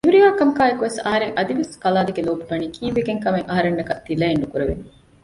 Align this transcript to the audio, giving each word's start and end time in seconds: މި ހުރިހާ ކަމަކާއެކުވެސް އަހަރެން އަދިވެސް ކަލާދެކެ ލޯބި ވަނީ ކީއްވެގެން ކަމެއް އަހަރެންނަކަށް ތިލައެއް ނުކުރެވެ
މި 0.03 0.07
ހުރިހާ 0.09 0.29
ކަމަކާއެކުވެސް 0.39 0.99
އަހަރެން 1.05 1.35
އަދިވެސް 1.37 1.73
ކަލާދެކެ 1.83 2.21
ލޯބި 2.27 2.45
ވަނީ 2.49 2.65
ކީއްވެގެން 2.75 3.21
ކަމެއް 3.23 3.49
އަހަރެންނަކަށް 3.49 4.03
ތިލައެއް 4.05 4.41
ނުކުރެވެ 4.43 4.73